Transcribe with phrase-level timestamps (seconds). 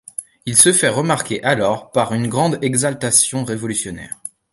[0.47, 4.15] Il se fait remarquer alors par une grande exaltation révolutionnaire.